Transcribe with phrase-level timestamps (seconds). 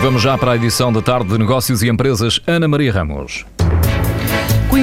[0.00, 3.44] vamos já para a edição da tarde de Negócios e Empresas, Ana Maria Ramos.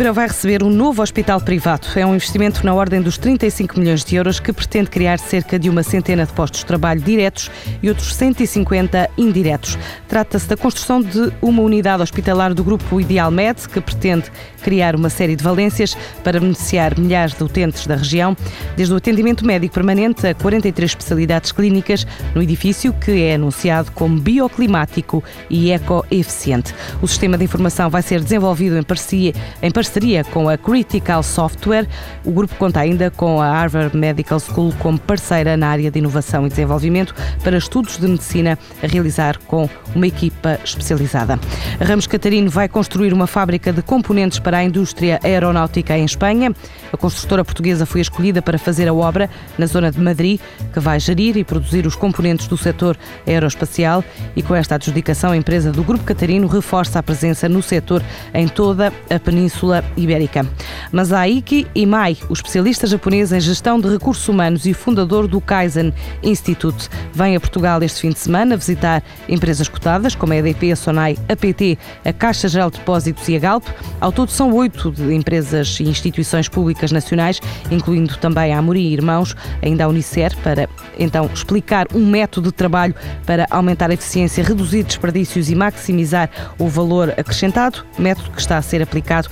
[0.00, 1.86] Coimbra vai receber um novo hospital privado.
[1.94, 5.68] É um investimento na ordem dos 35 milhões de euros que pretende criar cerca de
[5.68, 7.50] uma centena de postos de trabalho diretos
[7.82, 9.78] e outros 150 indiretos.
[10.08, 14.32] Trata-se da construção de uma unidade hospitalar do grupo Ideal Med, que pretende
[14.62, 15.94] criar uma série de valências
[16.24, 18.34] para beneficiar milhares de utentes da região,
[18.76, 24.18] desde o atendimento médico permanente a 43 especialidades clínicas no edifício, que é anunciado como
[24.18, 26.74] bioclimático e ecoeficiente.
[27.02, 29.89] O sistema de informação vai ser desenvolvido em parceria, em parceria
[30.32, 31.88] com a Critical Software.
[32.24, 36.46] O grupo conta ainda com a Harvard Medical School como parceira na área de inovação
[36.46, 37.12] e desenvolvimento
[37.42, 41.40] para estudos de medicina a realizar com uma equipa especializada.
[41.80, 46.54] Ramos Catarino vai construir uma fábrica de componentes para a indústria aeronáutica em Espanha.
[46.92, 49.28] A construtora portuguesa foi escolhida para fazer a obra
[49.58, 50.40] na zona de Madrid,
[50.72, 54.04] que vai gerir e produzir os componentes do setor aeroespacial
[54.36, 58.46] e com esta adjudicação a empresa do Grupo Catarino reforça a presença no setor em
[58.46, 60.46] toda a Península Ibérica.
[60.92, 66.88] Masaiki Imai, o especialista japonês em gestão de recursos humanos e fundador do Kaizen Institute,
[67.12, 71.16] vem a Portugal este fim de semana visitar empresas cotadas como a EDP, a Sonai,
[71.28, 73.64] a PT, a Caixa Geral de Depósitos e a Galp.
[74.00, 77.40] Ao todo são oito empresas e instituições públicas nacionais,
[77.70, 80.68] incluindo também a Amorim Irmãos, ainda a Unicer, para
[80.98, 82.94] então explicar um método de trabalho
[83.26, 88.62] para aumentar a eficiência, reduzir desperdícios e maximizar o valor acrescentado, método que está a
[88.62, 89.28] ser aplicado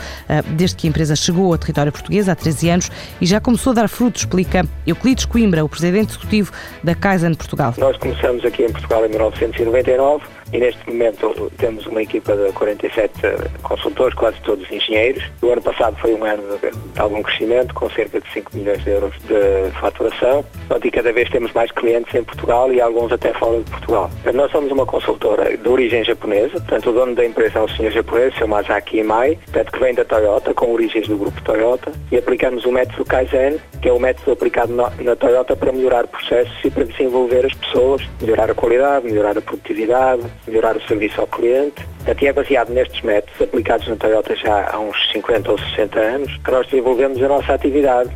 [0.55, 2.91] desde que a empresa chegou ao território português há 13 anos
[3.21, 7.75] e já começou a dar frutos, explica Euclides Coimbra, o presidente executivo da Kaizen Portugal.
[7.79, 13.13] Nós começamos aqui em Portugal em 1999 e neste momento temos uma equipa de 47
[13.63, 15.23] consultores, quase todos engenheiros.
[15.43, 18.91] O ano passado foi um ano de algum crescimento, com cerca de 5 milhões de
[18.91, 20.45] euros de faturação.
[20.83, 24.11] E cada vez temos mais clientes em Portugal e alguns até fora de Portugal.
[24.33, 27.91] Nós somos uma consultora de origem japonesa, portanto o dono da empresa é um senhor
[27.93, 32.17] japonês, o Masaki Imai, portanto, que vem da Toyota, com origens do grupo Toyota, e
[32.17, 36.71] aplicamos o método Kaizen, que é o método aplicado na Toyota para melhorar processos e
[36.71, 41.87] para desenvolver as pessoas, melhorar a qualidade, melhorar a produtividade, melhorar o serviço ao cliente.
[42.07, 46.37] Até é baseado nestes métodos aplicados na Toyota já há uns 50 ou 60 anos
[46.37, 48.11] que nós desenvolvemos a nossa atividade.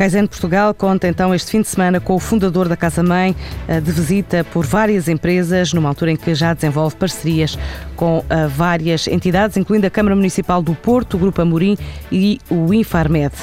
[0.00, 3.36] Kaizen Portugal conta então este fim de semana com o fundador da Casa Mãe
[3.68, 7.58] eh, de visita por várias empresas, numa altura em que já desenvolve parcerias
[7.96, 11.76] com eh, várias entidades, incluindo a Câmara Municipal do Porto, o Grupo Amorim
[12.10, 13.34] e o Infarmed.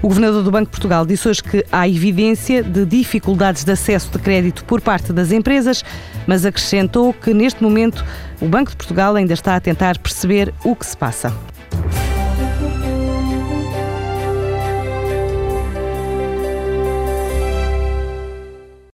[0.00, 4.10] O governador do Banco de Portugal disse hoje que há evidência de dificuldades de acesso
[4.10, 5.84] de crédito por parte das empresas,
[6.26, 8.02] mas acrescentou que neste momento
[8.40, 11.34] o Banco de Portugal ainda está a tentar perceber o que se passa.